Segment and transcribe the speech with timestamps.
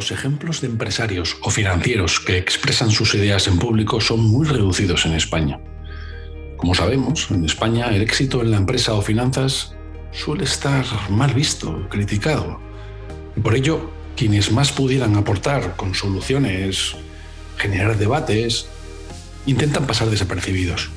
[0.00, 5.04] Los ejemplos de empresarios o financieros que expresan sus ideas en público son muy reducidos
[5.04, 5.60] en España.
[6.56, 9.74] Como sabemos, en España el éxito en la empresa o finanzas
[10.10, 12.58] suele estar mal visto, criticado.
[13.36, 16.96] Y por ello, quienes más pudieran aportar con soluciones,
[17.58, 18.70] generar debates,
[19.44, 20.88] intentan pasar desapercibidos.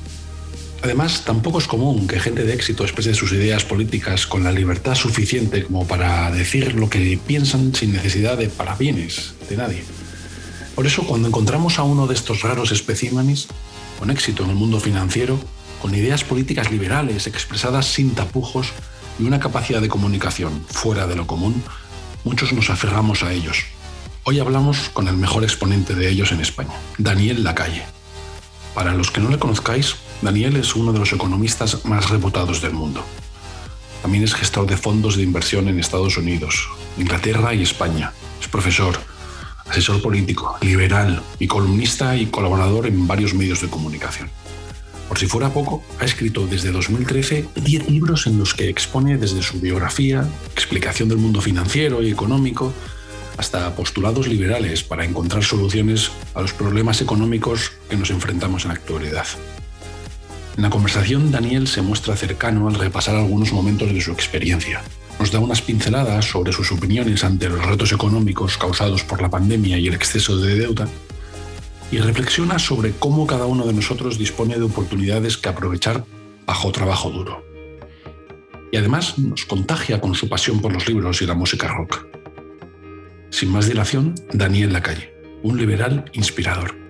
[0.84, 4.94] Además, tampoco es común que gente de éxito exprese sus ideas políticas con la libertad
[4.94, 9.82] suficiente como para decir lo que piensan sin necesidad de parabienes de nadie.
[10.74, 13.48] Por eso, cuando encontramos a uno de estos raros especímenes,
[13.98, 15.40] con éxito en el mundo financiero,
[15.80, 18.68] con ideas políticas liberales expresadas sin tapujos
[19.18, 21.62] y una capacidad de comunicación fuera de lo común,
[22.24, 23.64] muchos nos aferramos a ellos.
[24.24, 27.84] Hoy hablamos con el mejor exponente de ellos en España, Daniel Lacalle.
[28.74, 32.72] Para los que no le conozcáis, Daniel es uno de los economistas más reputados del
[32.72, 33.04] mundo.
[34.02, 38.12] También es gestor de fondos de inversión en Estados Unidos, Inglaterra y España.
[38.40, 38.98] Es profesor,
[39.68, 44.30] asesor político, liberal y columnista y colaborador en varios medios de comunicación.
[45.08, 49.42] Por si fuera poco, ha escrito desde 2013 10 libros en los que expone desde
[49.42, 52.72] su biografía, explicación del mundo financiero y económico,
[53.36, 58.74] hasta postulados liberales para encontrar soluciones a los problemas económicos que nos enfrentamos en la
[58.74, 59.26] actualidad.
[60.56, 64.82] En la conversación, Daniel se muestra cercano al repasar algunos momentos de su experiencia.
[65.18, 69.78] Nos da unas pinceladas sobre sus opiniones ante los retos económicos causados por la pandemia
[69.78, 70.88] y el exceso de deuda,
[71.90, 76.04] y reflexiona sobre cómo cada uno de nosotros dispone de oportunidades que aprovechar
[76.46, 77.44] bajo trabajo duro.
[78.70, 82.06] Y además nos contagia con su pasión por los libros y la música rock.
[83.30, 86.83] Sin más dilación, Daniel Lacalle, un liberal inspirador.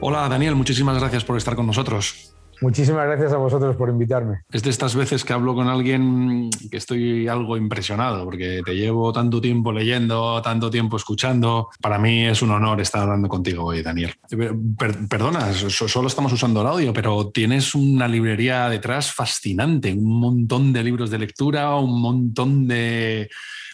[0.00, 2.32] Hola Daniel, muchísimas gracias por estar con nosotros.
[2.60, 4.42] Muchísimas gracias a vosotros por invitarme.
[4.50, 9.12] Es de estas veces que hablo con alguien que estoy algo impresionado, porque te llevo
[9.12, 11.68] tanto tiempo leyendo, tanto tiempo escuchando.
[11.80, 14.14] Para mí es un honor estar hablando contigo hoy, Daniel.
[15.08, 20.82] perdona, solo estamos usando el audio, pero tienes una librería detrás fascinante, un montón de
[20.82, 23.28] libros de lectura, un montón de,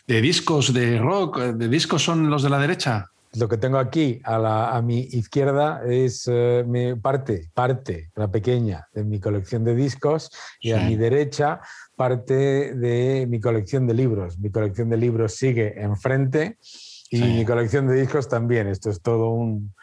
[0.06, 1.38] de discos de rock.
[1.38, 3.10] ¿De discos son los de la derecha?
[3.36, 9.04] Lo que tengo aquí a, mi izquierda es eh, mi parte, parte, una pequeña, de
[9.04, 10.30] mi colección de discos
[10.60, 11.60] y a mi derecha
[11.96, 14.38] parte de mi colección de libros.
[14.38, 16.58] Mi colección de libros sigue enfrente
[17.10, 18.68] y mi colección de discos también.
[18.68, 19.74] Esto es todo un,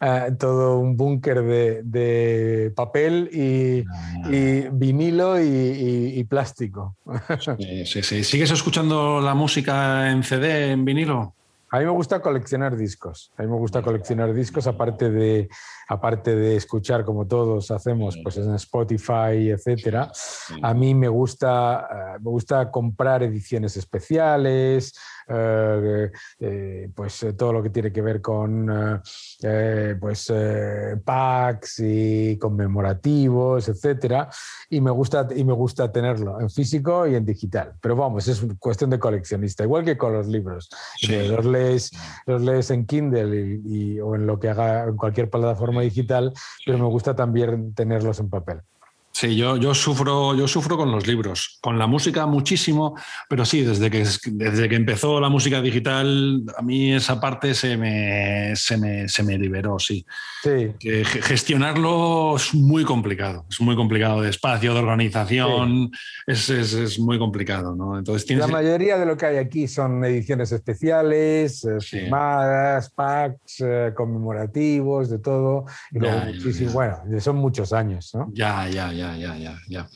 [0.00, 3.84] eh, todo un búnker de, papel y,
[4.72, 6.96] vinilo y, plástico.
[7.84, 8.24] sí, sí.
[8.24, 11.34] ¿Sigues escuchando la música en CD, en vinilo?
[11.72, 13.32] A mí me gusta coleccionar discos.
[13.36, 15.48] A mí me gusta coleccionar discos, aparte de,
[15.88, 20.10] aparte de escuchar como todos hacemos, pues en Spotify, etcétera.
[20.62, 24.94] A mí me gusta, eh, me gusta comprar ediciones especiales,
[26.94, 28.70] pues eh, todo lo que tiene que ver con
[30.00, 30.32] pues
[31.04, 34.28] packs y conmemorativos, etcétera,
[34.68, 37.74] y me gusta y me gusta tenerlo en físico y en digital.
[37.80, 40.68] Pero vamos, es cuestión de coleccionista, igual que con los libros.
[41.08, 41.90] Los lees,
[42.26, 46.32] los lees en Kindle y, o en lo que haga en cualquier plataforma digital,
[46.66, 48.60] pero me gusta también tenerlos en papel.
[49.20, 52.96] Sí, yo, yo, sufro, yo sufro con los libros, con la música muchísimo,
[53.28, 57.76] pero sí, desde que, desde que empezó la música digital, a mí esa parte se
[57.76, 60.06] me, se me, se me liberó, sí.
[60.42, 60.72] sí.
[60.78, 65.90] Que gestionarlo es muy complicado, es muy complicado de espacio, de organización,
[66.26, 67.76] es, es, es, muy complicado.
[67.76, 67.98] ¿no?
[67.98, 68.46] Entonces, tienes...
[68.46, 75.10] La mayoría de lo que hay aquí son ediciones especiales, eh, firmadas, packs, eh, conmemorativos,
[75.10, 75.66] de todo.
[75.90, 78.30] Y luego muchísimo, bueno, son muchos años, ¿no?
[78.32, 79.88] Ya, ya, ya ya, ya, ya,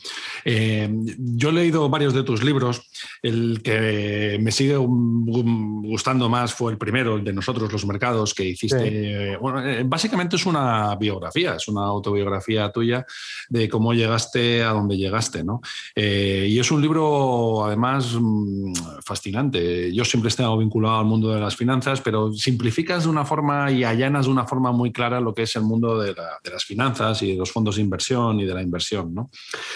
[0.43, 2.89] eh, yo he leído varios de tus libros.
[3.21, 8.45] El que me sigue gustando más fue el primero, el de Nosotros los Mercados, que
[8.45, 9.37] hiciste.
[9.37, 13.05] Bueno, eh, básicamente es una biografía, es una autobiografía tuya
[13.49, 15.61] de cómo llegaste a donde llegaste, ¿no?
[15.95, 18.73] Eh, y es un libro, además, mm,
[19.03, 19.93] fascinante.
[19.93, 23.71] Yo siempre he estado vinculado al mundo de las finanzas, pero simplificas de una forma
[23.71, 26.63] y allanas de una forma muy clara lo que es el mundo de, de las
[26.63, 29.04] finanzas y de los fondos de inversión y de la inversión.
[29.13, 29.29] ¿No?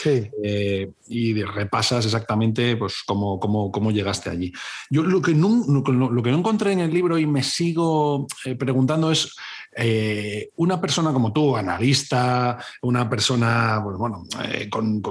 [0.05, 4.51] Eh, y repasas exactamente pues, cómo, cómo, cómo, llegaste allí.
[4.89, 8.55] Yo lo que, no, lo que no encontré en el libro y me sigo eh,
[8.55, 9.35] preguntando es
[9.75, 15.01] eh, una persona como tú, analista, una persona pues, bueno, eh, con,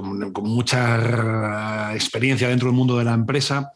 [0.43, 3.71] mucha experiencia dentro del mundo de la empresa,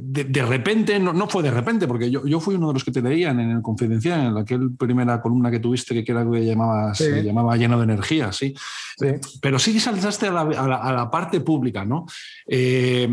[0.00, 3.00] de, repente, no, fue de repente, porque yo, yo, fui uno de los que te
[3.00, 7.22] leían en el Confidencial, en aquella primera columna que tuviste, que era que llamaba, se
[7.22, 8.54] llamaba lleno de energía, ¿sí?
[9.40, 12.06] Pero sí saltaste a la, a la, parte pública, ¿no?
[12.46, 13.08] Eh,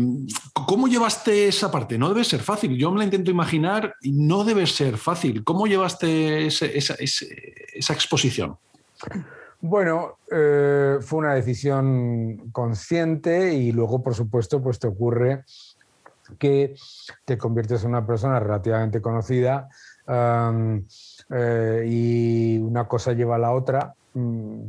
[0.52, 1.98] ¿Cómo llevaste esa parte?
[1.98, 2.76] No debe ser fácil.
[2.76, 5.44] Yo me la intento imaginar y no debe ser fácil.
[5.44, 8.56] ¿Cómo llevaste esa, esa, exposición?
[9.60, 15.44] Bueno, eh, fue una decisión consciente y luego, por supuesto, pues te ocurre
[16.38, 16.74] que
[17.24, 19.68] te conviertes en una persona relativamente conocida
[21.30, 24.62] eh, y una cosa lleva a la otra, mm,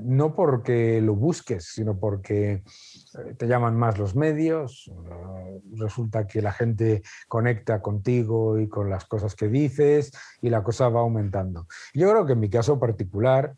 [0.00, 6.42] no porque lo busques, sino porque eh, te llaman más los medios, eh, resulta que
[6.42, 11.66] la gente conecta contigo y con las cosas que dices y la cosa va aumentando.
[11.94, 13.54] Yo creo que en mi caso particular,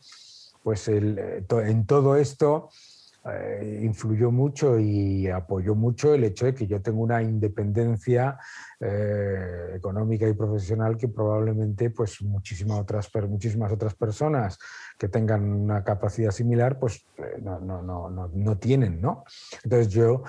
[0.63, 2.69] pues en todo esto
[3.23, 8.39] eh, influyó mucho y apoyó mucho el hecho de que yo tengo una independencia
[8.81, 14.59] eh, económica y profesional que probablemente pues muchísimas otras, muchísimas otras personas
[14.99, 19.03] que tengan una capacidad similar pues eh, no, no, no, no, tienen.
[19.03, 19.25] ¿no?
[19.65, 20.23] Entonces yo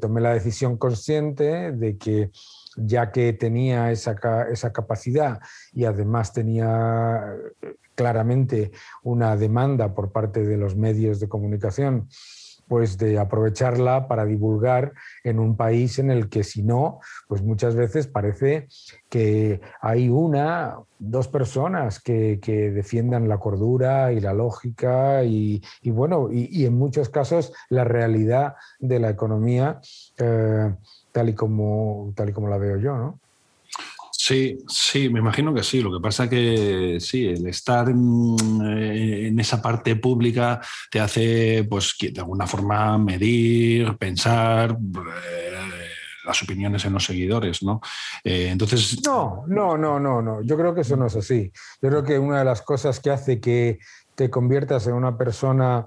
[0.00, 2.32] tomé la decisión consciente de que
[2.76, 4.16] ya que tenía esa,
[4.50, 5.38] esa capacidad
[5.72, 7.32] y además tenía
[7.96, 8.70] claramente
[9.02, 12.08] una demanda por parte de los medios de comunicación
[12.68, 17.76] pues de aprovecharla para divulgar en un país en el que si no, pues muchas
[17.76, 18.68] veces parece
[19.08, 26.64] que hay una, dos personas que, defiendan la cordura y la lógica y, bueno, y,
[26.64, 29.80] en muchos casos la realidad de la economía
[30.18, 30.74] eh,
[31.12, 33.20] tal, y como, tal y como la veo yo, ¿no?
[34.26, 35.80] Sí, sí, me imagino que sí.
[35.80, 42.20] Lo que pasa que sí, el estar en, esa parte pública te hace, pues, de
[42.20, 44.72] alguna forma medir, pensar.
[44.72, 45.52] Eh,
[46.24, 47.80] las opiniones en los seguidores, ¿no?
[48.24, 49.00] Eh, entonces.
[49.06, 50.42] No, no, no, no, no.
[50.42, 51.52] Yo creo que eso no es así.
[51.80, 53.78] Yo creo que una de las cosas que hace que
[54.16, 55.86] te conviertas en una persona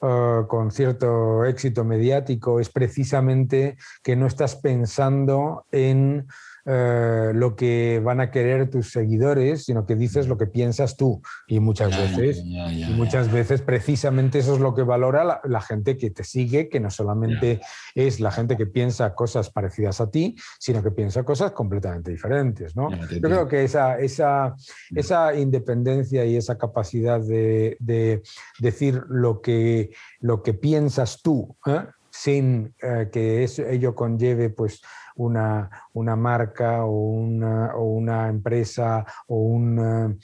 [0.00, 6.28] eh, con cierto éxito mediático es precisamente que no estás pensando en
[6.66, 11.20] eh, lo que van a querer tus seguidores, sino que dices lo que piensas tú.
[11.46, 16.10] Y muchas veces, y muchas veces precisamente eso es lo que valora la, gente que
[16.10, 17.60] te sigue, que no solamente
[17.94, 22.74] es la gente que piensa cosas parecidas a ti, sino que piensa cosas completamente diferentes.
[22.74, 22.90] ¿no?
[23.10, 24.54] Yo creo que esa, esa,
[24.94, 28.22] esa independencia y esa capacidad de,
[28.58, 29.90] decir lo que,
[30.20, 31.84] lo que piensas tú, ¿eh?
[32.10, 34.80] sin eh, que eso, ello conlleve pues
[35.16, 40.18] una, una marca o una, o una empresa o, un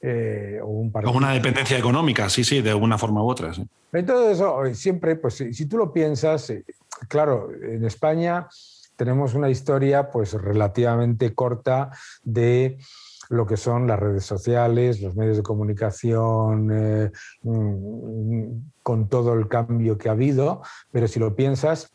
[0.00, 1.16] eh, o un partido.
[1.16, 3.52] una dependencia económica, sí, sí, de alguna forma u otra.
[3.54, 3.66] Sí.
[4.06, 6.64] todo eso, eh, siempre, pues si, tú lo piensas, eh,
[7.08, 8.48] claro, en España
[8.96, 11.90] tenemos una historia pues relativamente corta
[12.22, 12.78] de
[13.30, 16.66] lo que son las redes sociales, los medios de comunicación,
[17.42, 21.92] mm, con todo el cambio que ha habido, pero si lo piensas,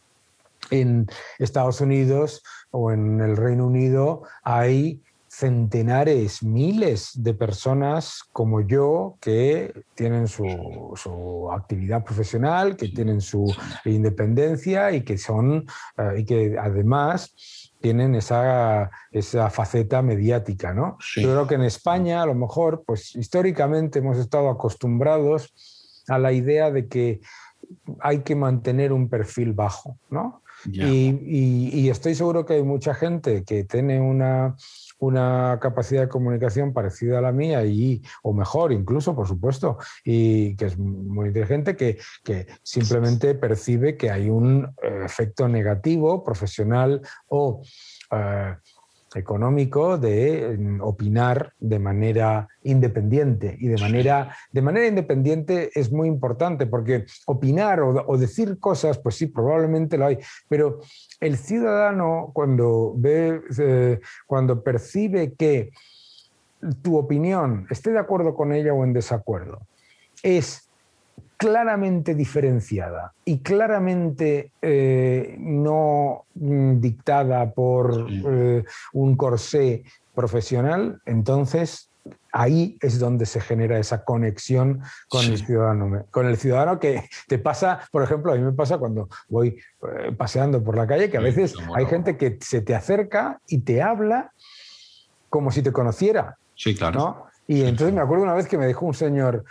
[0.72, 1.08] en
[1.40, 5.02] Estados Unidos o en el Reino Unido hay
[5.38, 13.54] centenares, miles de personas como yo que tienen su, actividad profesional, que tienen su
[13.86, 15.66] independencia y que son
[15.98, 17.36] eh, y que además
[17.80, 20.98] tienen esa, esa faceta mediática, ¿no?
[21.16, 25.54] Yo creo que en España, a lo mejor, pues históricamente hemos estado acostumbrados
[26.08, 27.22] a la idea de que
[28.00, 30.42] hay que mantener un perfil bajo, ¿no?
[30.72, 34.56] Y, estoy seguro que hay mucha gente que tiene una,
[35.00, 40.56] una capacidad de comunicación parecida a la mía y, o mejor incluso, por supuesto, y
[40.56, 47.02] que es muy inteligente, que, que simplemente percibe que hay un eh, efecto negativo, profesional
[47.28, 47.62] o...
[48.12, 48.56] Eh,
[49.18, 53.58] económico de mm, opinar de manera independiente.
[53.60, 59.16] Y de manera, de manera independiente es muy importante porque opinar o, decir cosas, pues
[59.16, 60.80] sí, probablemente lo hay, pero
[61.20, 65.72] el ciudadano cuando ve, eh, cuando percibe que
[66.82, 69.62] tu opinión, esté de acuerdo con ella o en desacuerdo,
[70.24, 70.67] es
[71.38, 78.64] claramente diferenciada y claramente eh, no mm, dictada por eh,
[78.94, 79.84] un corsé
[80.16, 81.92] profesional, entonces
[82.32, 86.06] ahí es donde se genera esa conexión con el ciudadano.
[86.12, 90.12] Con el ciudadano que te pasa, por ejemplo, a mí me pasa cuando voy eh,
[90.18, 93.82] paseando por la calle, que a veces hay gente que se te acerca y te
[93.82, 94.32] habla
[95.30, 96.38] como si te conociera.
[96.56, 97.28] Sí, claro.
[97.48, 99.46] Y entonces me acuerdo una vez que me dijo un señor,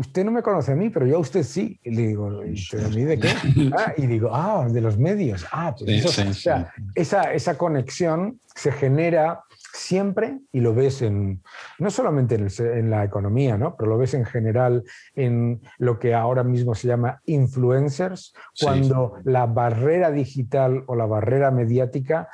[0.00, 1.78] usted no me conoce a mí, pero yo a usted sí.
[1.84, 3.28] Y le digo, ¿a mí de qué?
[3.76, 5.46] Ah, y digo, ah, de los medios.
[5.52, 9.42] Ah, pues o sea, esa, esa conexión se genera
[9.72, 11.42] siempre, y lo ves en,
[11.78, 13.76] no solamente en, la economía, ¿no?
[13.76, 14.82] pero lo ves en general
[15.14, 21.50] en lo que ahora mismo se llama influencers, cuando la barrera digital o la barrera
[21.50, 22.28] mediática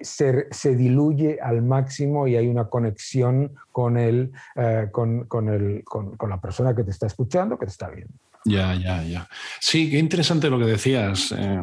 [0.00, 5.84] se, se, diluye al máximo y hay una conexión con, el, eh, con, con, el,
[5.84, 8.14] con, la persona que te está escuchando, que te está viendo.
[8.44, 9.28] Ya, ya, ya.
[9.60, 11.62] Sí, qué interesante lo que decías, eh,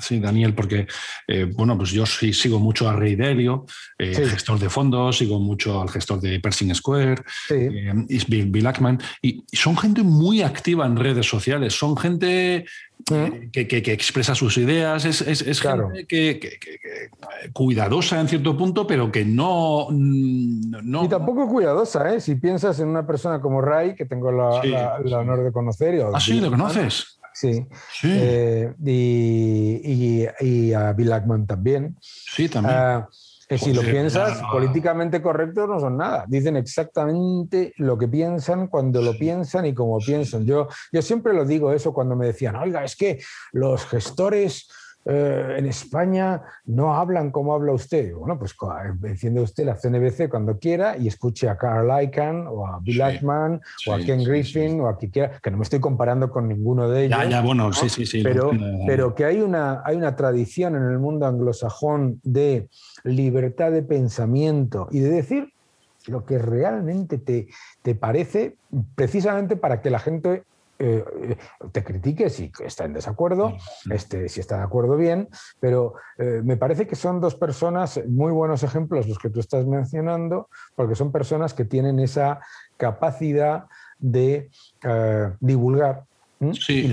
[0.00, 0.86] sí, Daniel, porque,
[1.28, 3.66] eh, bueno, pues yo sí sigo mucho a Rey Delio,
[3.98, 9.44] eh, gestor de fondos, sigo mucho al gestor de Pershing Square, Bill, Bill Ackman, y
[9.52, 12.64] son gente muy activa en redes sociales, son gente
[13.04, 16.58] que, expresa sus ideas, es, gente que,
[17.52, 21.04] cuidadosa en cierto punto, pero que no, no...
[21.04, 22.20] Y tampoco cuidadosa, ¿eh?
[22.20, 24.60] Si piensas en una persona como Ray, que tengo la,
[25.04, 26.02] el honor de conocer...
[26.12, 27.18] ah, sí, ¿lo conoces?
[27.34, 27.66] Sí.
[28.04, 28.72] Eh,
[30.40, 31.96] y, a Bill Ackman también.
[32.00, 33.04] Sí, también.
[33.58, 36.24] Si lo piensas, políticamente correctos no son nada.
[36.28, 40.44] Dicen exactamente lo que piensan, cuando lo piensan y cómo piensan.
[40.46, 43.20] Yo, yo siempre lo digo eso cuando me decían, oiga, es que
[43.52, 44.68] los gestores
[45.06, 48.14] eh, en España no hablan como habla usted.
[48.14, 48.56] Bueno, pues
[49.04, 53.60] enciende usted la CNBC cuando quiera y escuche a Carl Icahn o a Bill Ackman
[53.86, 56.88] o a Ken Griffin o a quien quiera, que no me estoy comparando con ninguno
[56.88, 57.18] de ellos.
[57.18, 58.22] Ya, ya, bueno, sí, sí, sí.
[58.22, 58.50] Pero,
[58.86, 62.68] pero que hay una, hay una tradición en el mundo anglosajón de
[63.02, 65.52] libertad de pensamiento y de decir
[66.06, 67.48] lo que realmente te,
[67.82, 68.56] te parece,
[68.94, 70.44] precisamente para que la gente
[70.78, 71.36] eh, eh,
[71.70, 73.56] te critique si está en desacuerdo,
[73.90, 75.28] este, si está de acuerdo bien,
[75.60, 79.66] pero eh, me parece que son dos personas, muy buenos ejemplos los que tú estás
[79.66, 82.40] mencionando, porque son personas que tienen esa
[82.76, 83.66] capacidad
[83.98, 84.50] de
[85.40, 86.04] divulgar.
[86.60, 86.92] Sí.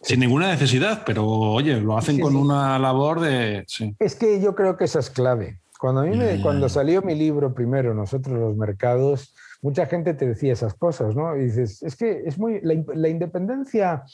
[0.00, 3.66] Sin ninguna necesidad, pero oye, lo hacen con una labor de...
[3.98, 5.58] Es que yo creo que esa es clave.
[5.78, 10.52] Cuando, a mí cuando salió mi libro primero, Nosotros los Mercados, mucha gente te decía
[10.52, 11.36] esas cosas, ¿no?
[11.36, 14.04] Y dices, es que es muy, la, independencia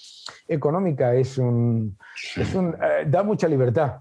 [0.48, 1.98] económica es un,
[2.36, 3.96] es un eh, da mucha libertad,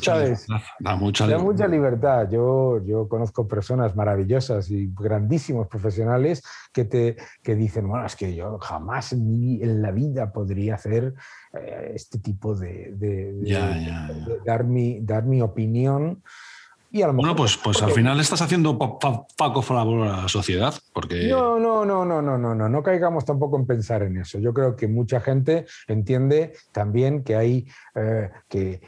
[0.00, 0.46] ¿sabes?
[0.80, 1.38] da mucha libertad.
[1.38, 2.28] Da mucha libertad.
[2.30, 6.42] Yo, yo conozco personas maravillosas y grandísimos profesionales
[6.72, 11.14] que te que dicen, bueno, es que yo jamás en, la vida podría hacer
[11.52, 16.22] eh, este tipo de, de, dar, mi, dar mi opinión
[16.92, 21.28] bueno, pues, pues al final estás haciendo Paco favor a la sociedad, porque...
[21.28, 24.38] No, no, no, no, no, no, no, no caigamos tampoco en pensar en eso.
[24.38, 28.80] Yo creo que mucha gente entiende también que hay eh, que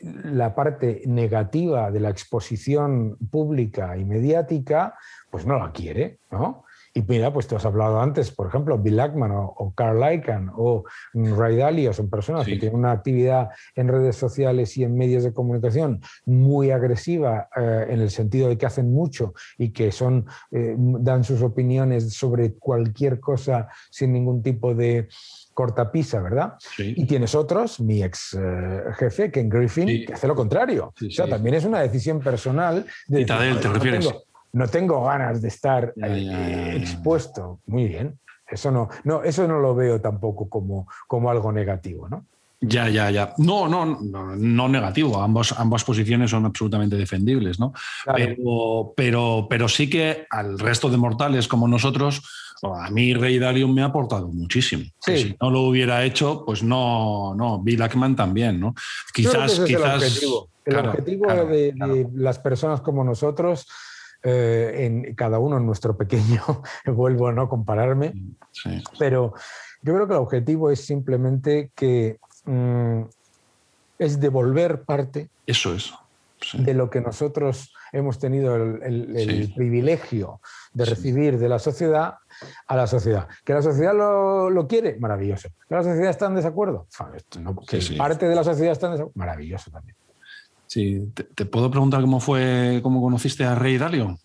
[0.00, 4.94] la parte negativa de la exposición pública y mediática,
[5.30, 6.63] pues no la quiere, ¿no?
[6.96, 10.84] Y mira, pues tú has hablado antes, por ejemplo, Bill Ackman o, Carl Icahn o
[11.12, 15.32] Ray Dalio son personas que tienen una actividad en redes sociales y en medios de
[15.32, 20.76] comunicación muy agresiva eh, en el sentido de que hacen mucho y que son, eh,
[20.78, 25.08] dan sus opiniones sobre cualquier cosa sin ningún tipo de
[25.52, 26.54] cortapisa, ¿verdad?
[26.78, 30.94] Y tienes otros, mi ex eh, jefe, Ken Griffin, que hace lo contrario.
[30.94, 32.86] o sea, también es una decisión personal.
[33.08, 34.12] De ¿Y te refieres?
[34.54, 37.60] No tengo ganas de estar expuesto.
[37.66, 38.18] Muy bien.
[38.48, 42.26] Eso no, no, eso no lo veo tampoco como, como algo negativo, ¿no?
[42.60, 43.34] Ya, ya, ya.
[43.38, 45.20] No, no, no, negativo.
[45.20, 47.72] Ambos, ambas posiciones son absolutamente defendibles, ¿no?
[48.14, 52.22] Pero, pero, pero sí que al resto de mortales como nosotros,
[52.62, 54.84] a mí Rey Dalion me ha aportado muchísimo.
[55.00, 57.60] Si no lo hubiera hecho, pues no, no.
[57.60, 58.74] Bill Ackman también, ¿no?
[59.12, 60.02] Quizás, quizás.
[60.02, 63.66] El objetivo, el objetivo de las personas como nosotros
[64.26, 66.42] eh, en cada uno en nuestro pequeño,
[66.86, 68.14] vuelvo a no compararme,
[68.98, 69.34] pero
[69.82, 73.02] yo creo que el objetivo es simplemente que mm,
[73.98, 75.92] es devolver parte Eso es.
[76.54, 80.40] de lo que nosotros hemos tenido el, privilegio
[80.72, 82.14] de recibir de la sociedad
[82.66, 83.28] a la sociedad.
[83.44, 84.96] ¿Que la sociedad lo, quiere?
[84.98, 85.50] Maravilloso.
[85.68, 86.86] ¿Que la sociedad está en desacuerdo?
[87.68, 89.18] que parte de la sociedad está en desacuerdo?
[89.18, 89.96] Maravilloso también.
[90.74, 94.18] Sí, ¿Te, puedo preguntar cómo fue, cómo conociste a Rey Dalio?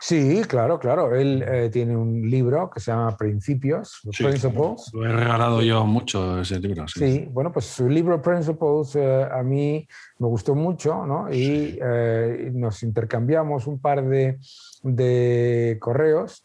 [0.00, 1.14] Sí, claro, claro.
[1.14, 4.90] Él eh, tiene un libro que se llama Principios, Principles.
[4.92, 6.88] Lo he regalado yo mucho ese libro.
[6.88, 9.86] Sí, bueno, pues su libro Principles eh, a mí
[10.18, 11.32] me gustó mucho, ¿no?
[11.32, 14.40] Y eh, nos intercambiamos un par de,
[14.82, 16.44] de correos.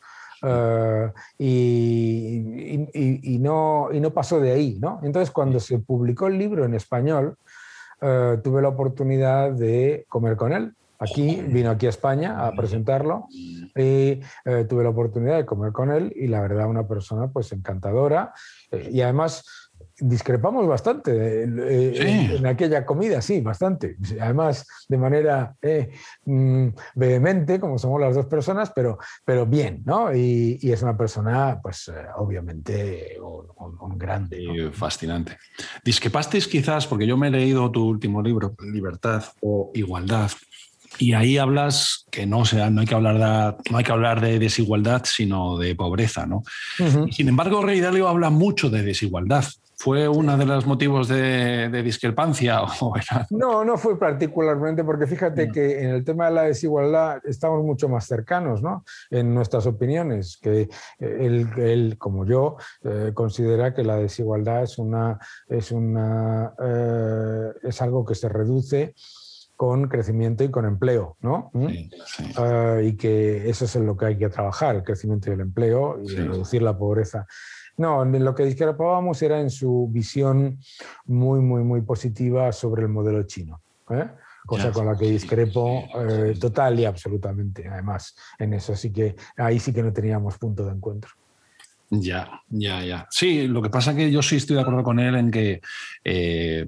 [1.40, 5.00] y, y, no, y no pasó de ahí, ¿no?
[5.02, 7.36] Entonces, cuando se publicó el libro en español,
[8.02, 10.74] eh, tuve la oportunidad de comer con él.
[11.02, 15.92] Aquí, vino aquí a España a presentarlo y eh, tuve la oportunidad de comer con
[15.92, 18.34] él y la verdad una persona pues encantadora.
[18.70, 19.46] Eh, y además
[20.00, 23.98] discrepamos bastante eh, en, aquella comida, sí, bastante.
[24.20, 25.56] Además, de manera
[26.26, 30.14] mm, vehemente, como somos las dos personas, pero, pero bien, ¿no?
[30.16, 34.72] Y, es una persona, pues, obviamente, un, grande.
[34.72, 35.38] Fascinante.
[35.84, 40.32] Discrepasteis quizás, porque yo me he leído tu último libro, Libertad o Igualdad,
[40.98, 44.22] y ahí hablas que no, sea, no, hay que hablar de, no hay que hablar
[44.22, 46.26] de desigualdad, sino de pobreza.
[46.26, 46.44] ¿no?
[47.12, 49.46] Sin embargo, Rey Dalio habla mucho de desigualdad.
[49.82, 52.64] ¿Fue uno de los motivos de, discrepancia?
[53.30, 57.88] No, no fue particularmente, porque fíjate que en el tema de la desigualdad estamos mucho
[57.88, 58.84] más cercanos ¿no?
[59.10, 60.68] en nuestras opiniones, que
[61.00, 65.18] él, como yo, eh, considera que la desigualdad es, una,
[65.48, 68.96] es, una, eh, es algo que se reduce
[69.56, 71.52] con crecimiento y con empleo, ¿no?
[71.54, 71.68] ¿Mm?
[72.38, 75.42] Ah, y que eso es en lo que hay que trabajar, el crecimiento y el
[75.42, 77.28] empleo y reducir la pobreza.
[77.80, 80.60] No, lo que discrepábamos era en su visión
[81.06, 83.62] muy, muy, muy positiva sobre el modelo chino.
[83.90, 84.08] ¿eh?
[84.46, 88.74] cosa con la que discrepo eh, total y absolutamente, además, en eso.
[88.74, 91.12] Así que ahí sí que no teníamos punto de encuentro.
[91.92, 93.08] Ya, ya, ya.
[93.10, 95.60] Sí, lo que pasa es que yo sí estoy de acuerdo con él en que
[96.04, 96.68] eh,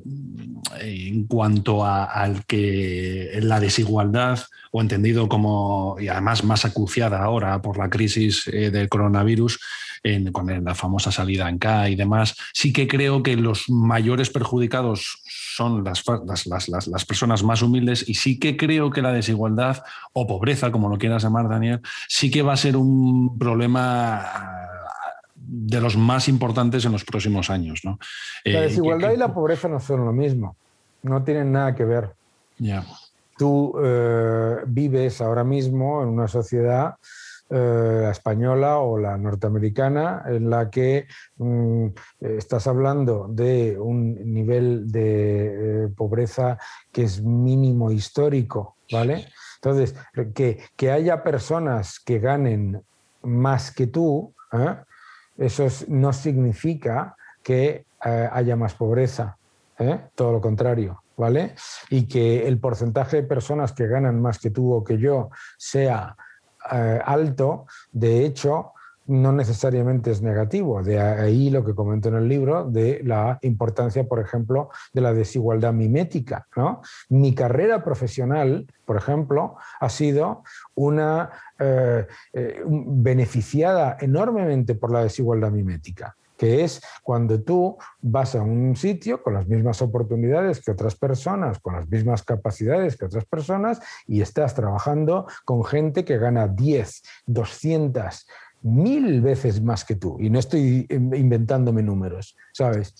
[0.79, 4.39] en cuanto a, al que la desigualdad,
[4.71, 9.59] o entendido como, y además más acuciada ahora por la crisis eh, del coronavirus,
[10.31, 15.21] con la famosa salida en K y demás, sí que creo que los mayores perjudicados
[15.25, 19.83] son las, las, las, las, personas más humildes y sí que creo que la desigualdad
[20.13, 24.25] o pobreza, como lo quieras llamar, Daniel, sí que va a ser un problema
[25.35, 27.81] de los más importantes en los próximos años.
[27.83, 27.99] ¿no?
[28.45, 30.55] La eh, desigualdad y la pobreza no son lo mismo,
[31.03, 32.09] no tienen nada que ver.
[32.57, 32.83] Ya.
[33.37, 36.95] Tú eh, vives ahora mismo en una sociedad
[37.51, 41.87] eh, española o la norteamericana, en la que mm,
[42.19, 46.57] estás hablando de un nivel de pobreza
[46.91, 49.27] que es mínimo histórico, ¿vale?
[49.55, 49.95] Entonces,
[50.33, 52.81] que, que haya personas que ganen
[53.23, 54.75] más que tú, ¿eh?
[55.37, 59.37] eso no significa que eh, haya más pobreza,
[59.77, 59.99] ¿eh?
[60.15, 61.55] todo lo contrario, ¿vale?
[61.89, 66.15] Y que el porcentaje de personas que ganan más que tú o que yo sea
[66.71, 68.73] eh, alto, de hecho,
[69.07, 70.83] no necesariamente es negativo.
[70.83, 75.13] De ahí lo que comento en el libro de la importancia, por ejemplo, de la
[75.13, 76.47] desigualdad mimética.
[76.55, 76.81] ¿no?
[77.09, 80.43] Mi carrera profesional, por ejemplo, ha sido
[80.75, 88.41] una eh, eh, beneficiada enormemente por la desigualdad mimética que es cuando tú vas a
[88.41, 93.25] un sitio con las mismas oportunidades que otras personas, con las mismas capacidades que otras
[93.25, 98.25] personas, y estás trabajando con gente que gana 10, 200,
[98.63, 100.17] mil veces más que tú.
[100.19, 102.95] Y no estoy inventándome números, ¿sabes?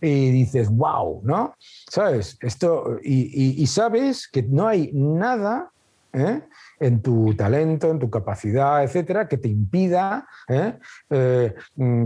[0.00, 1.54] Y dices, wow, ¿no?
[1.88, 2.36] ¿Sabes?
[2.40, 5.70] Esto, y, sabes que no hay nada
[6.12, 6.42] ¿eh?
[6.80, 10.78] en tu talento, en tu capacidad, etcétera, que te impida ¿eh?
[11.10, 11.54] Eh,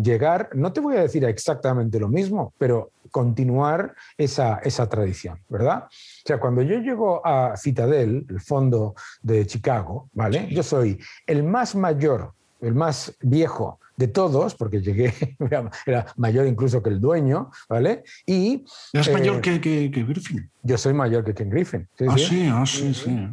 [0.03, 5.85] llegar, no te voy a decir exactamente lo mismo, pero continuar esa, esa tradición, ¿verdad?
[5.85, 10.49] O sea, cuando yo llego a Citadel, el fondo de Chicago, ¿vale?
[10.51, 15.13] Yo soy el más mayor el más viejo de todos, porque llegué,
[15.87, 18.03] era mayor incluso que el dueño, ¿vale?
[18.25, 18.65] Y...
[18.93, 20.51] ¿Es mayor eh, que, que, Griffin?
[20.63, 21.87] Yo soy mayor que Ken Griffin.
[22.09, 23.29] ah, sí, ah, sí, sí.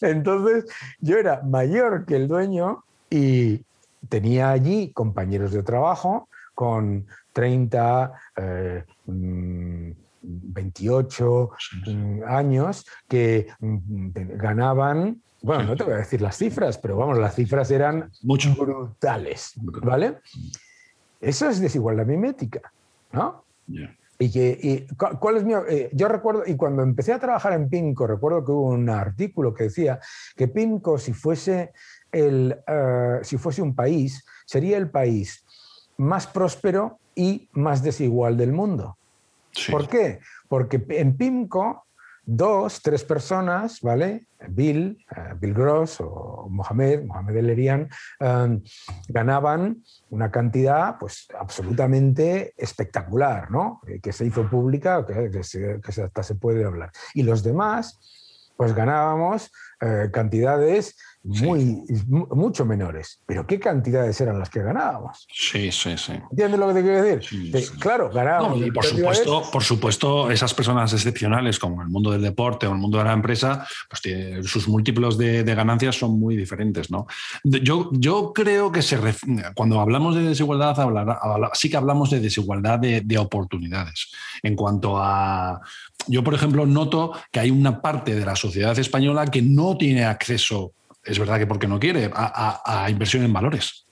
[0.00, 0.66] Entonces,
[1.00, 3.62] yo era mayor que el dueño y
[4.08, 8.12] tenía allí compañeros de trabajo con 30,
[10.22, 11.50] 28
[11.86, 16.96] mm, mm, años que mm, ganaban bueno, no te voy a decir las cifras, pero
[16.96, 18.52] vamos, las cifras eran Mucho.
[18.56, 20.18] brutales, ¿vale?
[21.20, 22.72] Eso es desigualdad mimética,
[23.12, 23.44] ¿no?
[24.18, 24.86] Y que,
[25.20, 28.50] ¿cuál es mi, eh, yo recuerdo, y cuando empecé a trabajar en PIMCO, recuerdo que
[28.50, 30.00] hubo un artículo que decía
[30.34, 31.72] que PIMCO, si fuese,
[32.10, 35.44] el, eh, si fuese un país, sería el país
[35.96, 38.98] más próspero y más desigual del mundo.
[39.70, 40.18] ¿Por qué?
[40.48, 41.85] Porque en PIMCO
[42.26, 44.26] dos, tres personas, ¿vale?
[44.48, 48.62] Bill, eh, Bill Gross o Mohamed, Mohamed El Erian, em,
[49.08, 53.80] ganaban una cantidad pues absolutamente espectacular, ¿no?
[53.86, 56.90] Eh, que se hizo pública, que, que, hasta se puede hablar.
[57.14, 57.98] Y los demás
[58.56, 63.20] pues ganábamos eh, cantidades muy, mucho menores.
[63.26, 65.26] Pero ¿qué cantidades eran las que ganábamos?
[65.32, 66.12] Sí, sí, sí.
[66.30, 67.78] ¿Entiendes lo que te quiero decir?
[67.80, 68.60] Claro, ganábamos.
[68.60, 72.78] y por supuesto, por supuesto, esas personas excepcionales, como el mundo del deporte o el
[72.78, 76.90] mundo de la empresa, pues sus múltiplos de, ganancias son muy diferentes.
[76.90, 77.06] ¿no?
[77.44, 78.96] Yo, yo creo que se
[79.54, 80.76] cuando hablamos de desigualdad,
[81.54, 84.10] sí que hablamos de desigualdad de, de oportunidades.
[84.42, 85.60] En cuanto a.
[86.06, 90.04] Yo, por ejemplo, noto que hay una parte de la sociedad española que no tiene
[90.04, 90.72] acceso
[91.06, 93.86] es verdad que porque no quiere, a, inversión en valores.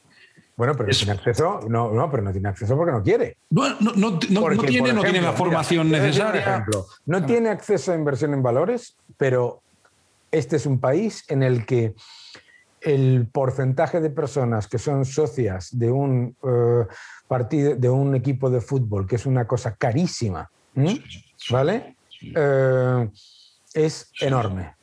[0.57, 3.38] Bueno, pero tiene acceso, no, no, pero no tiene acceso porque no quiere.
[3.50, 6.40] No, no, tiene, no tiene la formación necesaria.
[6.40, 9.62] ejemplo, no tiene acceso a inversión en valores, pero
[10.31, 11.94] este es un país en el que
[12.81, 16.87] el porcentaje de personas que son socias de un eh,
[17.27, 20.48] partido, de un equipo de fútbol, que es una cosa carísima,
[21.50, 21.96] ¿vale?
[22.20, 23.09] Eh,
[23.72, 24.74] es enorme.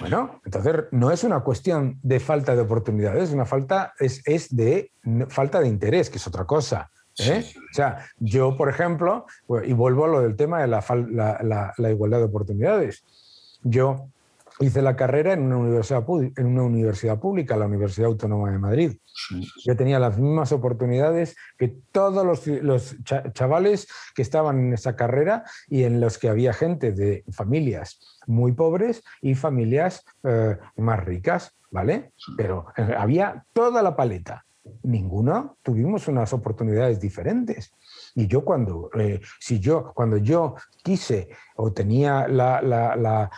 [0.00, 4.22] Bueno, entonces no es una cuestión de falta de oportunidades, es una falta, es,
[4.54, 4.90] de
[5.28, 6.90] falta de interés, que es otra cosa.
[7.18, 7.44] ¿eh?
[7.70, 9.26] O sea, yo, por ejemplo,
[9.64, 13.04] y vuelvo a lo del tema de la, la igualdad de oportunidades.
[13.62, 14.08] Yo
[14.60, 16.04] hice la carrera en una universidad,
[16.36, 18.96] en una universidad pública, la Universidad Autónoma de Madrid.
[19.64, 22.24] Yo tenía las mismas oportunidades que todos
[22.62, 22.96] los,
[23.32, 28.52] chavales que estaban en esa carrera y en los que había gente de familias muy
[28.52, 32.12] pobres y familias eh, más ricas, ¿vale?
[32.36, 34.44] Pero eh, había toda la paleta.
[34.82, 37.72] Ninguno tuvimos unas oportunidades diferentes.
[38.18, 43.30] Y yo cuando, eh, si yo, cuando yo quise o tenía la,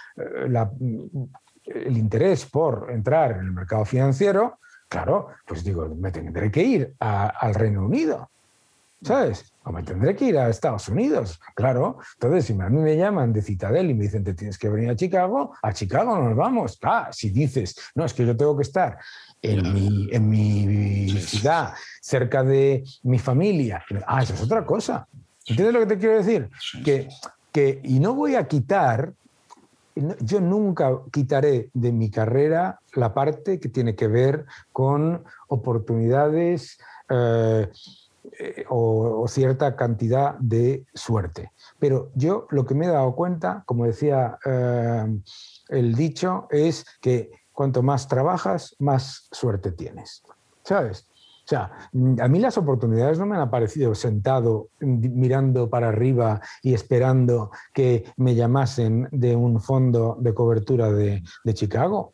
[1.67, 6.95] el interés por entrar en el mercado financiero, claro, pues digo, me tendré que ir
[6.99, 8.30] al Reino Unido,
[9.03, 9.53] ¿sabes?
[9.65, 11.99] O me tendré que ir a Estados Unidos, claro.
[12.15, 14.91] Entonces, si a mí me llaman de Citadel y me dicen, te tienes que venir
[14.91, 16.79] a Chicago, a Chicago nos vamos.
[16.83, 18.99] Ah, si dices, no, es que yo tengo que estar
[19.43, 23.85] en mi, en mi ciudad, cerca de mi familia.
[24.07, 25.07] Ah, eso es otra cosa.
[25.47, 26.51] ¿Entiendes lo que te quiero decir?
[26.85, 27.09] Que,
[27.53, 29.13] que, y no voy a quitar,
[29.95, 37.69] yo nunca quitaré de mi carrera la parte que tiene que ver con oportunidades eh,
[38.39, 41.53] eh, o, cierta cantidad de suerte.
[41.79, 45.07] Pero yo lo que me he dado cuenta, como decía eh,
[45.69, 50.23] el dicho, es que cuanto más trabajas, más suerte tienes.
[50.65, 51.07] ¿Sabes?
[51.45, 51.73] O sea,
[52.21, 58.05] a mí las oportunidades no me han aparecido sentado mirando para arriba y esperando que
[58.17, 62.13] me llamasen de un fondo de cobertura de, de Chicago.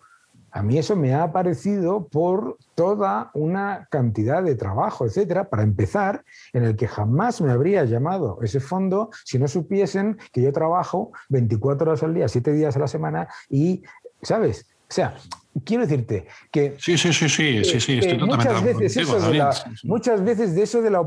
[0.56, 6.24] A mí eso me ha aparecido por toda una cantidad de trabajo, etcétera, para empezar,
[6.54, 11.12] en el que jamás me habría llamado ese fondo si no supiesen que yo trabajo
[11.28, 13.82] 24 horas al día, 7 días a la semana y,
[14.22, 14.66] ¿sabes?
[14.88, 15.16] O sea,
[15.62, 16.74] quiero decirte que...
[16.78, 20.54] Sí, sí, sí, sí, sí, sí estoy totalmente muchas veces, eso de la, muchas veces
[20.54, 21.06] de eso de la,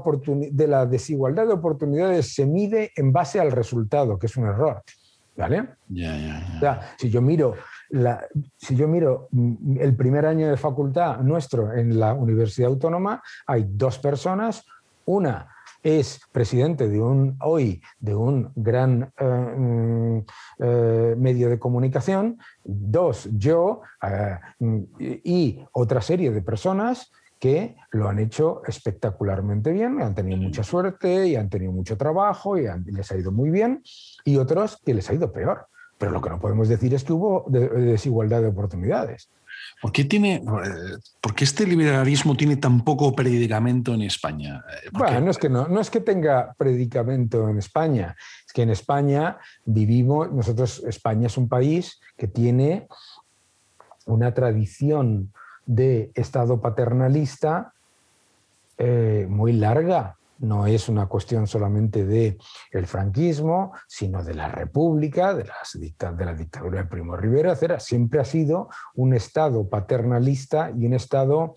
[0.51, 4.83] de la desigualdad de oportunidades se mide en base al resultado, que es un error.
[5.35, 5.69] ¿Vale?
[5.87, 6.55] Ya, ya, ya.
[6.57, 7.55] O sea, si yo miro
[7.89, 8.25] la,
[8.57, 9.29] si yo miro
[9.79, 14.65] el primer año de facultad nuestro en la Universidad Autónoma, hay dos personas,
[15.05, 15.49] una
[15.81, 20.17] es presidente de un hoy de un gran eh, mm,
[20.59, 24.37] eh, medio de comunicación, dos yo eh,
[25.23, 31.27] y otra serie de personas que lo han hecho espectacularmente bien, han tenido mucha suerte
[31.27, 33.81] y han tenido mucho trabajo y les ha ido muy bien,
[34.25, 35.67] y otros que les ha ido peor.
[35.99, 39.29] Pero lo que no podemos decir es que hubo desigualdad de oportunidades.
[39.81, 40.41] ¿Por qué, tiene, eh,
[41.19, 44.63] ¿Por este liberalismo tiene tan poco predicamento en España?
[44.69, 48.15] Eh, bueno, no es, que no, no es que tenga predicamento en España,
[48.47, 52.87] es que en España vivimos, nosotros, España es un país que tiene
[54.05, 55.33] una tradición
[55.65, 57.73] de Estado paternalista
[58.77, 62.37] eh, muy larga no es una cuestión solamente de
[62.71, 67.79] el franquismo, sino de la República, de, las de la dictadura de Primo Rivera, etc.
[67.79, 71.55] Siempre ha sido un Estado paternalista y un Estado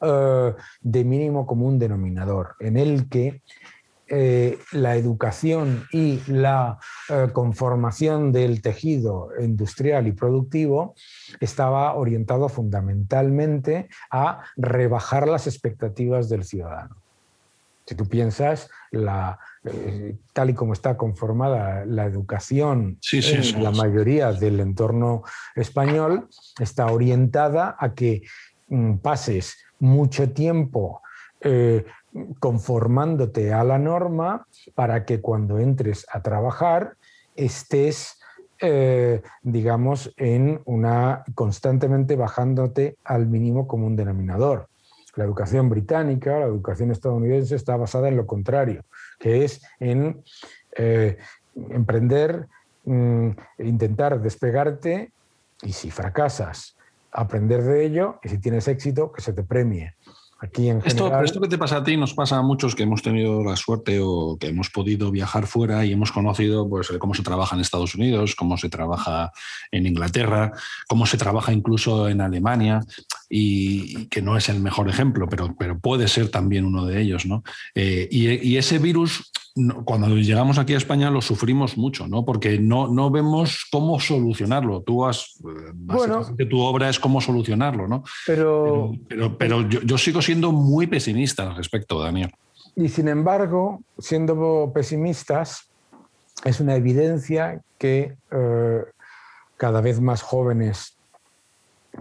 [0.00, 3.42] eh, de mínimo común denominador, en el que
[4.14, 10.94] eh, la educación y la eh, conformación del tejido industrial y productivo
[11.40, 17.01] estaba orientado fundamentalmente a rebajar las expectativas del ciudadano.
[17.84, 24.32] Si tú piensas, la, eh, tal y como está conformada la educación en la mayoría
[24.32, 25.22] del entorno
[25.54, 26.28] español,
[26.60, 28.22] está orientada a que
[28.68, 31.02] mm, pases mucho tiempo
[31.40, 31.84] eh,
[32.38, 36.96] conformándote a la norma para que cuando entres a trabajar
[37.34, 38.18] estés
[38.64, 44.68] eh, digamos, en una constantemente bajándote al mínimo común denominador.
[45.14, 48.84] La educación británica, la educación estadounidense está basada en lo contrario,
[49.18, 50.22] que es en
[50.76, 51.18] eh,
[51.70, 52.48] emprender,
[52.84, 55.12] mm, intentar despegarte
[55.62, 56.76] y si fracasas,
[57.12, 59.94] aprender de ello y si tienes éxito, que se te premie.
[60.42, 63.00] Aquí en esto, esto que te pasa a ti nos pasa a muchos que hemos
[63.00, 67.22] tenido la suerte o que hemos podido viajar fuera y hemos conocido pues, cómo se
[67.22, 69.30] trabaja en Estados Unidos, cómo se trabaja
[69.70, 70.50] en Inglaterra,
[70.88, 72.80] cómo se trabaja incluso en Alemania
[73.34, 77.24] y, que no es el mejor ejemplo, pero, pero puede ser también uno de ellos.
[77.24, 77.42] ¿no?
[77.74, 79.32] Eh, y, ese virus
[79.84, 82.24] cuando llegamos aquí a España lo sufrimos mucho, ¿no?
[82.24, 84.82] Porque no, no vemos cómo solucionarlo.
[84.82, 88.02] Tú has, eh, bueno, tu obra es cómo solucionarlo, ¿no?
[88.26, 92.32] Pero, pero, pero, yo, sigo siendo muy pesimista al respecto, Daniel.
[92.76, 95.68] Y sin embargo, siendo pesimistas,
[96.44, 98.80] es una evidencia que eh,
[99.58, 100.96] cada vez más jóvenes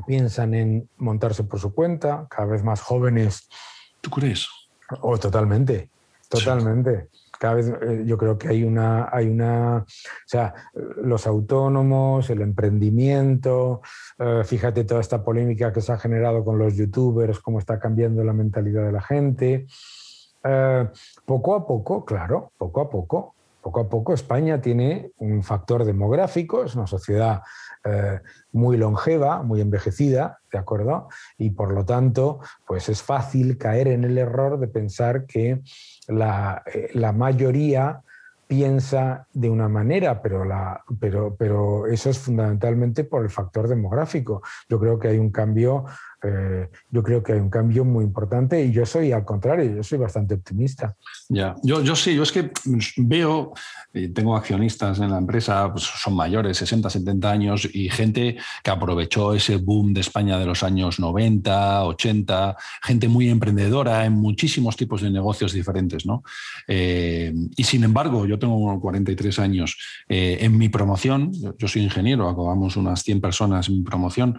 [0.06, 3.50] piensan en montarse por su cuenta, cada vez más jóvenes.
[4.02, 4.48] ¿Tú crees?
[5.02, 5.90] Oh, totalmente,
[6.30, 7.10] totalmente
[7.42, 10.54] cada vez eh, yo creo que hay una, hay una, o sea,
[11.04, 13.82] los autónomos, el emprendimiento,
[14.20, 18.24] eh, fíjate toda esta polémica que se ha generado con los youtubers, cómo está cambiando
[18.24, 19.66] la mentalidad de la gente.
[20.44, 20.88] Eh,
[21.26, 26.64] poco a poco, claro, poco a poco, poco a poco España tiene un factor demográfico,
[26.64, 27.42] es una sociedad
[28.52, 31.08] muy longeva, muy envejecida, ¿de acuerdo?
[31.38, 35.62] Y por lo tanto, pues es fácil caer en el error de pensar que
[36.08, 38.02] eh, la, mayoría
[38.48, 44.42] piensa de una manera, pero, la, pero, pero eso es fundamentalmente por el factor demográfico.
[44.70, 45.86] Yo creo que hay un cambio
[46.24, 49.84] eh, yo creo que hay un cambio muy importante y yo soy al contrario, yo
[49.84, 50.96] soy bastante optimista.
[51.30, 52.52] Ya, yo, yo sí, yo es que
[52.98, 53.54] veo,
[53.94, 58.72] eh, tengo accionistas en la empresa, pues son mayores, 60, 70 años y gente que
[58.72, 64.76] aprovechó ese boom de España de los años 90, 80, gente muy emprendedora en muchísimos
[64.76, 66.24] tipos de negocios diferentes, ¿no?
[66.68, 72.30] Eh, y sin embargo, yo tengo 43 años en mi promoción, yo, yo, soy ingeniero,
[72.30, 74.38] acabamos unas 100 personas en mi promoción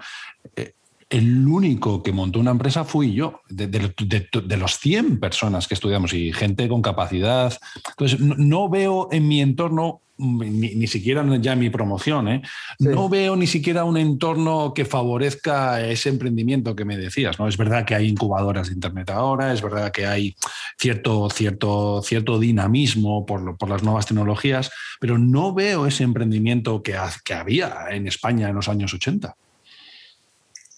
[1.12, 6.32] el único que montó una empresa fui yo, de, los 100 personas que estudiamos y
[6.32, 7.52] gente con capacidad.
[7.90, 12.42] Entonces, no, veo en mi entorno, ni, siquiera ya en mi promoción, ¿eh?
[12.78, 17.38] no veo ni siquiera un entorno que favorezca ese emprendimiento que me decías.
[17.38, 17.46] ¿no?
[17.46, 20.34] Es verdad que hay incubadoras de Internet ahora, es verdad que hay
[20.78, 26.96] cierto, cierto, cierto dinamismo por, por las nuevas tecnologías, pero no veo ese emprendimiento que,
[27.22, 29.36] que había en España en los años 80.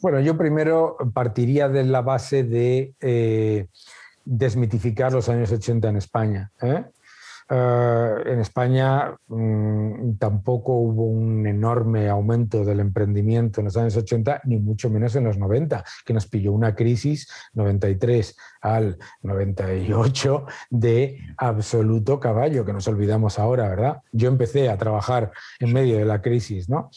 [0.05, 3.69] Bueno, yo primero partiría de la base de eh,
[4.23, 6.53] desmitificar los años 80 en España.
[6.61, 6.85] ¿eh?
[7.49, 14.43] Eh, en España mm, tampoco hubo un enorme aumento del emprendimiento en los años 80,
[14.45, 21.21] ni mucho menos en los 90, que nos pilló una crisis 93 al 98 de
[21.37, 23.99] absoluto caballo, que nos olvidamos ahora, ¿verdad?
[24.11, 26.89] Yo empecé a trabajar en medio de la crisis, ¿no?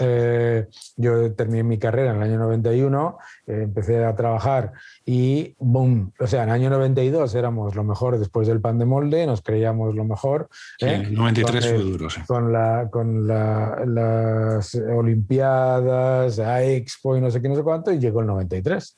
[0.00, 4.72] Eh, yo terminé mi carrera en el año 91, eh, empecé a trabajar
[5.04, 8.86] y boom, o sea, en el año 92 éramos lo mejor después del pan de
[8.86, 10.48] molde, nos creíamos lo mejor.
[10.78, 11.02] Sí, ¿eh?
[11.04, 12.22] el 93 fue duro, sí.
[12.26, 17.98] Con, la, con las Olimpiadas, a Expo y no sé qué, no sé cuánto, y
[17.98, 18.96] llegó el 93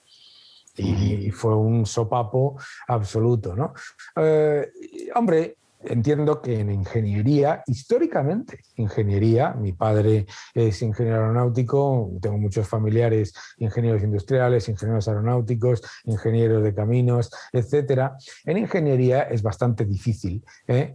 [0.77, 2.57] y, fue un sopapo
[2.89, 3.55] absoluto.
[3.55, 3.73] ¿no?
[4.17, 4.71] Eh,
[5.15, 13.33] hombre, entiendo que en ingeniería, históricamente, ingeniería, mi padre es ingeniero aeronáutico, tengo muchos familiares
[13.59, 18.13] ingenieros industriales, ingenieros aeronáuticos, ingenieros de caminos, etc.
[18.45, 20.45] En ingeniería es bastante difícil.
[20.69, 20.95] ¿eh?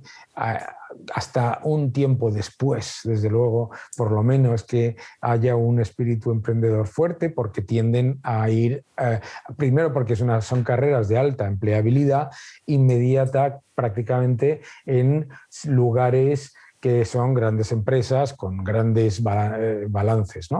[1.13, 7.29] Hasta un tiempo después, desde luego, por lo menos que haya un espíritu emprendedor fuerte,
[7.29, 9.19] porque tienden a ir, eh,
[9.57, 12.31] primero porque son carreras de alta empleabilidad
[12.65, 15.29] inmediata prácticamente en
[15.65, 20.51] lugares que son grandes empresas con grandes eh, balances.
[20.51, 20.59] ¿no?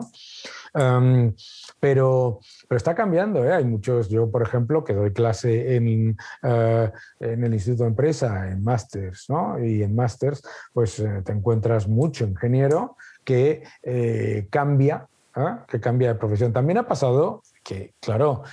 [0.74, 1.34] Em,
[1.80, 3.44] pero, pero está cambiando.
[3.46, 3.54] ¿eh?
[3.54, 8.50] Hay muchos, yo por ejemplo, que doy clase en, eh, en el Instituto de Empresa,
[8.50, 9.64] en másters, ¿no?
[9.64, 10.42] y en másters
[10.74, 13.64] pues te encuentras mucho ingeniero que
[14.50, 15.08] cambia,
[15.68, 16.54] que cambia de profesión.
[16.54, 18.44] También ha pasado que, claro,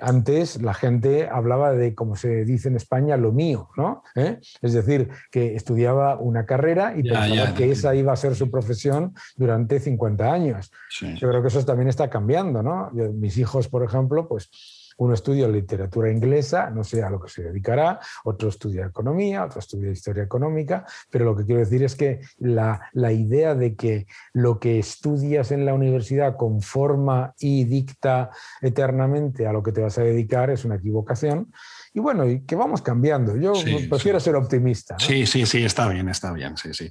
[0.00, 4.02] antes la gente hablaba de, como se dice en España, lo mío, ¿no?
[4.14, 4.38] ¿Eh?
[4.62, 9.14] Es decir, que estudiaba una carrera y pensaba que esa iba a ser su profesión
[9.36, 10.70] durante 50 años.
[11.00, 12.90] Yo creo que eso también está cambiando, ¿no?
[12.92, 14.50] mis hijos, por ejemplo, pues
[14.98, 19.60] Uno estudia literatura inglesa, no sé a lo que se dedicará, otro estudia economía, otro
[19.60, 24.06] estudia historia económica, pero lo que quiero decir es que la, la idea de que
[24.32, 28.30] lo que estudias en la universidad conforma y dicta
[28.60, 31.52] eternamente a lo que te vas a dedicar es una equivocación
[31.94, 33.36] y bueno, y que vamos cambiando.
[33.36, 33.52] Yo
[33.88, 34.96] prefiero ser optimista.
[34.98, 36.90] Sí, sí, sí, está bien, está bien, sí, sí.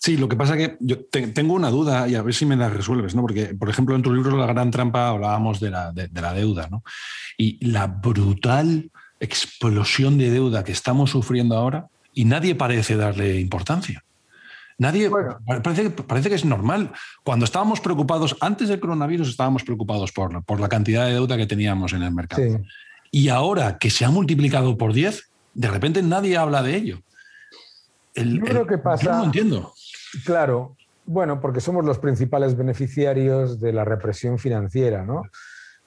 [0.00, 2.56] Sí, lo que pasa es que yo tengo una duda y a ver si me
[2.56, 3.22] la resuelves, ¿no?
[3.22, 6.68] Porque, por ejemplo, en tu libro La Gran Trampa hablábamos de la, de, la deuda,
[6.70, 6.84] ¿no?
[7.36, 14.04] Y la brutal explosión de deuda que estamos sufriendo ahora y nadie parece darle importancia.
[14.78, 15.10] Nadie,
[15.62, 16.92] parece, parece, que es normal.
[17.24, 21.46] Cuando estábamos preocupados, antes del coronavirus estábamos preocupados por, por la cantidad de deuda que
[21.46, 22.42] teníamos en el mercado.
[22.42, 22.62] Sí.
[23.16, 26.98] Y ahora que se ha multiplicado por 10, de repente nadie habla de ello.
[28.12, 29.04] El, yo que pasa.
[29.06, 29.72] Yo no entiendo.
[30.26, 30.76] Claro,
[31.06, 35.22] bueno, porque somos los principales beneficiarios de la represión financiera, ¿no?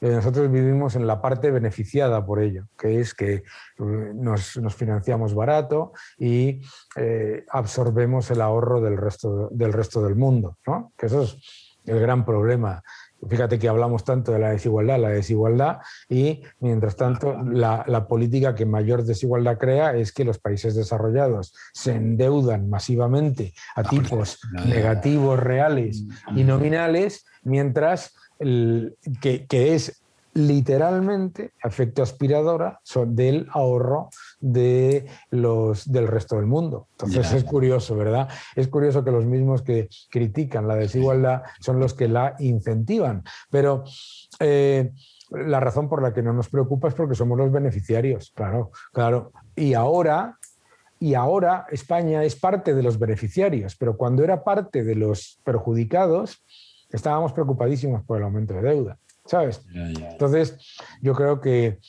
[0.01, 3.43] Eh, nosotros vivimos en la parte beneficiada por ello, que es que eh,
[3.77, 6.61] nos, financiamos barato y
[6.95, 10.93] eh, absorbemos el ahorro del resto, del resto del mundo, ¿no?
[10.97, 11.37] Que eso es
[11.85, 12.81] el gran problema
[13.27, 18.65] Fíjate que hablamos tanto de la desigualdad, la desigualdad, y mientras tanto la, política que
[18.65, 25.39] mayor desigualdad crea es que los países desarrollados se endeudan masivamente a ah, tipos negativos
[25.39, 26.03] reales
[26.35, 30.01] y nominales, mientras que, que es
[30.33, 36.87] literalmente efecto aspiradora del ahorro de los, del resto del mundo.
[36.91, 38.29] Entonces es curioso, ¿verdad?
[38.55, 43.23] Es curioso que los mismos que critican la desigualdad son los que la incentivan.
[43.49, 43.83] Pero
[44.39, 44.91] eh,
[45.31, 49.31] la razón por la que no nos preocupa es porque somos los beneficiarios, claro, claro.
[49.55, 50.37] Y ahora,
[50.99, 56.43] y ahora España es parte de los beneficiarios, pero cuando era parte de los perjudicados,
[56.89, 58.97] estábamos preocupadísimos por el aumento de deuda.
[59.29, 59.61] ¿sabes?
[59.73, 60.57] Entonces,
[61.01, 61.79] yo creo que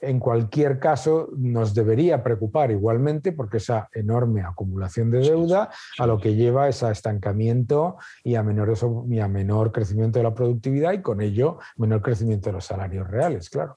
[0.00, 6.18] en cualquier caso nos debería preocupar igualmente porque esa enorme acumulación de deuda a lo
[6.18, 8.74] que lleva es a estancamiento y a menor,
[9.08, 13.08] y a menor crecimiento de la productividad y con ello menor crecimiento de los salarios
[13.08, 13.76] reales, claro.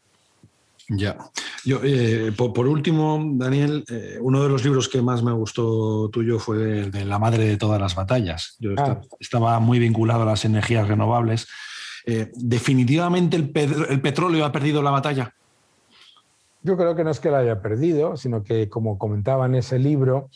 [0.90, 1.18] Ya.
[1.64, 6.40] Yo, eh, por, último, Daniel, eh, uno de los libros que más me gustó tuyo
[6.40, 8.58] fue el de La madre de todas las batallas.
[8.60, 9.00] Yo ah.
[9.18, 11.48] estaba muy vinculado a las energías renovables
[12.06, 15.34] eh, ¿definitivamente el, petróleo ha perdido la batalla?
[16.64, 19.80] Yo creo que no es que la haya perdido, sino que, como comentaba en ese
[19.80, 20.30] libro,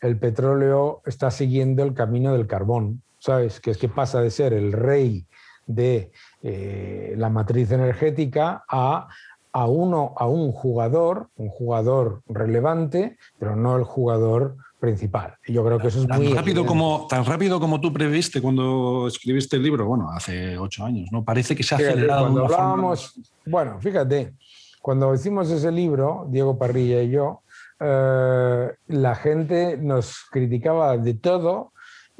[0.00, 3.60] el petróleo está siguiendo el camino del carbón, ¿sabes?
[3.60, 5.26] Que es que pasa de ser el rey
[5.66, 6.10] de
[6.42, 9.08] eh, la matriz energética a,
[9.52, 15.36] a, uno, a un jugador, un jugador relevante, pero no el jugador principal.
[15.46, 19.06] Y yo creo que eso es tan rápido como Tan rápido como tú previste cuando
[19.06, 21.22] escribiste el libro, bueno, hace ocho años, ¿no?
[21.22, 22.22] Parece que se ha acelerado.
[22.22, 24.34] Cuando hablábamos, bueno, fíjate,
[24.80, 27.42] cuando hicimos ese libro, Diego Parrilla y yo,
[27.78, 31.72] eh, la gente nos criticaba de todo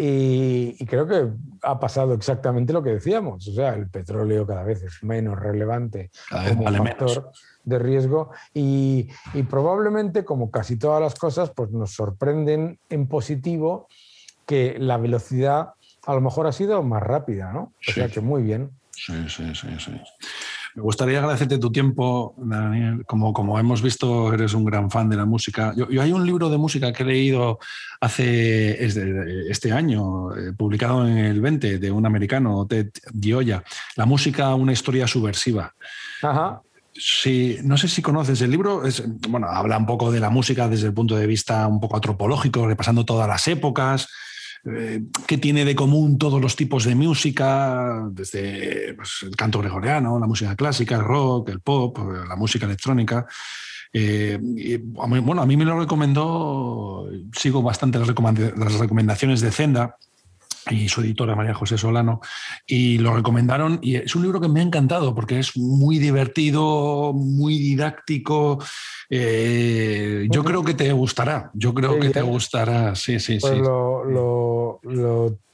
[0.02, 1.28] y, creo que
[1.62, 3.46] ha pasado exactamente lo que decíamos.
[3.48, 7.30] O sea, el petróleo cada vez es menos relevante como factor
[7.64, 9.08] de riesgo y,
[9.50, 13.88] probablemente, como casi todas las cosas, pues nos sorprenden en positivo
[14.46, 15.74] que la velocidad
[16.06, 17.74] a lo mejor ha sido más rápida, ¿no?
[17.86, 18.70] O sea que muy bien.
[18.92, 20.00] Sí, sí, sí, sí.
[20.74, 23.04] Me gustaría agradecerte tu tiempo, Daniel.
[23.06, 25.72] Como, como hemos visto, eres un gran fan de la música.
[25.76, 27.58] Yo, hay un libro de música que he leído
[28.00, 28.84] hace
[29.50, 33.62] este año, eh, publicado en el 20, de un americano, Ted Gioia,
[33.96, 35.74] La música, una historia subversiva.
[36.22, 36.62] Ajá.
[36.92, 40.68] Sí, no sé si conoces el libro, es, bueno, habla un poco de la música
[40.68, 44.08] desde el punto de vista un poco antropológico, repasando todas las épocas,
[44.64, 50.18] eh, qué tiene de común todos los tipos de música, desde pues, el canto gregoriano,
[50.18, 53.26] la música clásica, el rock, el pop, la música electrónica.
[53.92, 54.38] Eh,
[54.82, 58.08] bueno, a mí me lo recomendó, sigo bastante las,
[58.78, 59.96] recomendaciones de Zenda,
[60.68, 62.20] y su editora María José Solano,
[62.66, 67.12] y lo recomendaron y es un libro que me ha encantado porque es muy divertido,
[67.12, 68.58] muy didáctico.
[69.08, 73.60] Eh, yo creo que te gustará, yo creo que te gustará, sí, sí, pues sí.
[73.60, 74.80] Lo,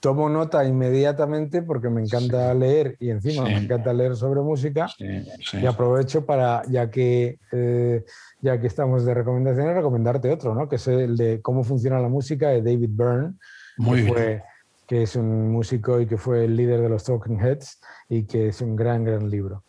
[0.00, 5.66] tomo nota inmediatamente porque me encanta leer y encima me encanta leer sobre música y
[5.66, 7.38] aprovecho para, ya que...
[7.52, 8.04] Eh,
[8.42, 10.68] ya que estamos de recomendaciones, recomendarte otro, ¿no?
[10.68, 13.32] que es el de cómo funciona la música de David Byrne.
[13.78, 14.42] Muy bien
[14.86, 18.48] que es un músico y que fue el líder de los Talking Heads y que
[18.48, 19.62] es un gran, gran libro.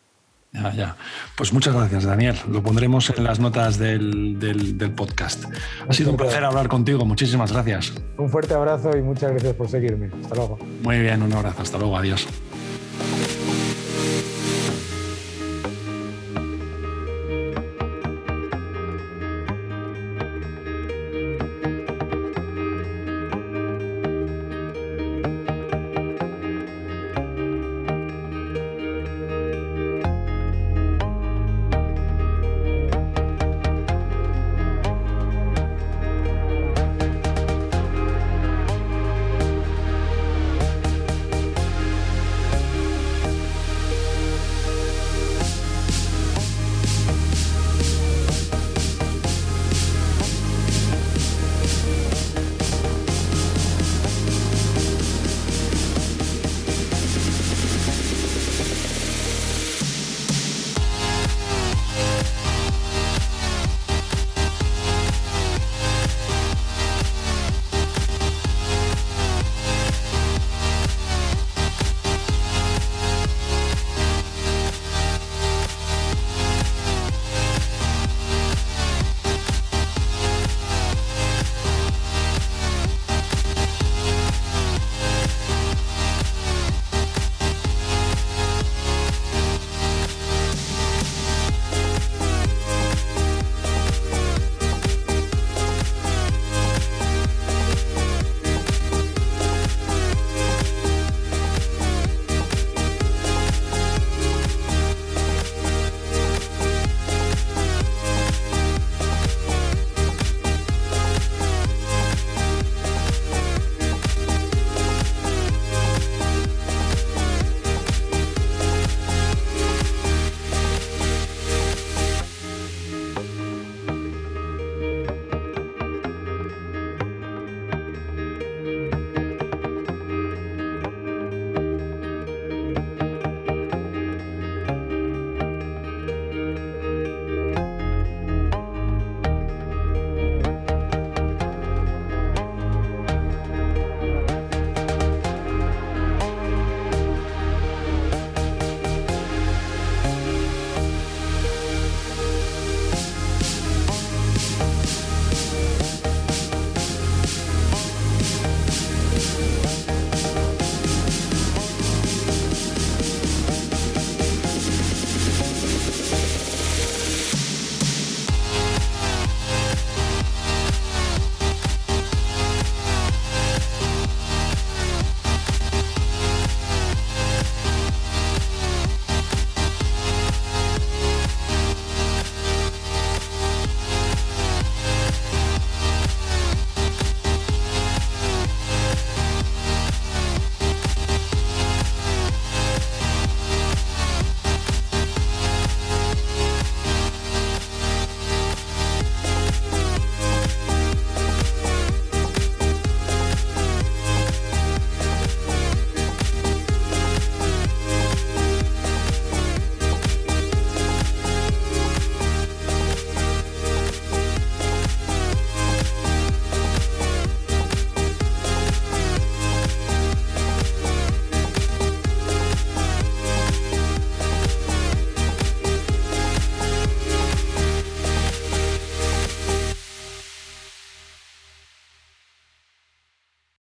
[0.52, 0.96] Ya, ya.
[1.36, 2.36] Pues muchas gracias, Daniel.
[2.50, 5.44] Lo pondremos en las notas del, del, podcast.
[5.86, 7.04] Ha sido un placer hablar contigo.
[7.04, 7.92] Muchísimas gracias.
[8.16, 10.10] Un fuerte abrazo y muchas gracias por seguirme.
[10.22, 10.58] Hasta luego.
[10.82, 11.62] Muy bien, un abrazo.
[11.62, 11.96] Hasta luego.
[11.96, 12.26] Adiós.